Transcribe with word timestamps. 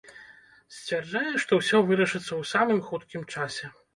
Сцвярджае, 0.77 1.33
што 1.43 1.59
ўсё 1.59 1.77
вырашыцца 1.91 2.31
у 2.39 2.43
самым 2.55 2.83
хуткім 2.91 3.29
часе. 3.37 3.73